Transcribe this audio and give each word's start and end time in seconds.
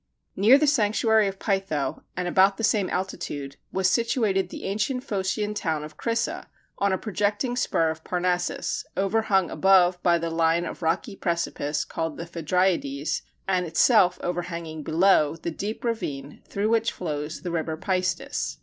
Near 0.35 0.57
the 0.57 0.65
sanctuary 0.65 1.27
of 1.27 1.37
Pytho, 1.37 2.01
and 2.17 2.27
about 2.27 2.57
the 2.57 2.63
same 2.63 2.89
altitude, 2.89 3.57
was 3.71 3.87
situated 3.87 4.49
the 4.49 4.63
ancient 4.63 5.03
Phocian 5.03 5.53
town 5.53 5.83
of 5.83 5.95
Crissa, 5.95 6.47
on 6.79 6.91
a 6.91 6.97
projecting 6.97 7.55
spur 7.55 7.91
of 7.91 8.03
Parnassus 8.03 8.83
overhung 8.97 9.51
above 9.51 10.01
by 10.01 10.17
the 10.17 10.31
line 10.31 10.65
of 10.65 10.81
rocky 10.81 11.15
precipice 11.15 11.85
called 11.85 12.17
the 12.17 12.25
Phædriades, 12.25 13.21
and 13.47 13.67
itself 13.67 14.17
overhanging 14.23 14.81
below 14.81 15.35
the 15.35 15.51
deep 15.51 15.83
ravine 15.83 16.41
through 16.47 16.69
which 16.69 16.91
flows 16.91 17.43
the 17.43 17.51
river 17.51 17.77
Peistus. 17.77 18.57